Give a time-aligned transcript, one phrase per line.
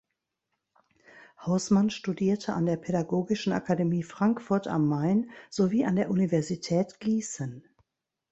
[1.45, 7.63] Hausmann studierte an der Pädagogischen Akademie Frankfurt am Main sowie an der Universität Gießen.